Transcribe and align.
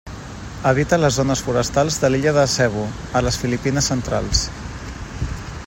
Habita 0.69 0.97
les 1.01 1.19
zones 1.19 1.43
forestals 1.49 1.99
de 2.03 2.11
l'illa 2.13 2.33
de 2.37 2.45
Cebu, 2.55 2.85
a 3.19 3.23
les 3.27 3.39
Filipines 3.43 3.91
centrals. 3.93 4.43